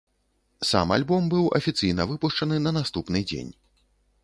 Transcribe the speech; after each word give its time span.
Сам 0.69 0.93
альбом 0.95 1.27
быў 1.33 1.51
афіцыйна 1.59 2.09
выпушчаны 2.13 2.57
на 2.67 2.75
наступны 2.81 3.25
дзень. 3.33 3.55